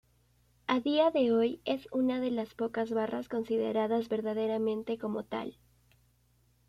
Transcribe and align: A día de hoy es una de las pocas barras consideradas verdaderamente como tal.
A 0.65 0.79
día 0.79 1.11
de 1.11 1.31
hoy 1.31 1.61
es 1.63 1.87
una 1.91 2.19
de 2.19 2.31
las 2.31 2.55
pocas 2.55 2.89
barras 2.89 3.29
consideradas 3.29 4.09
verdaderamente 4.09 4.97
como 4.97 5.25
tal. 5.25 5.59